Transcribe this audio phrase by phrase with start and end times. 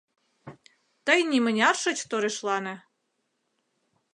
[1.05, 2.75] Тый нимыняр шыч торешлане.